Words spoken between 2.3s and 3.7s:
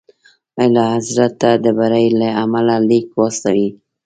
امله لیک واستوئ.